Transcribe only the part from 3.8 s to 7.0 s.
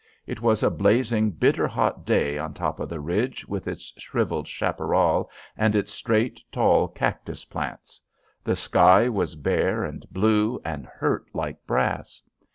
shrivelled chaparral and its straight, tall